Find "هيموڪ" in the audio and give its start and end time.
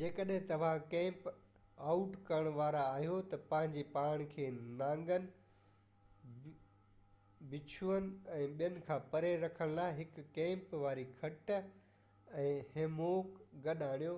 12.78-13.42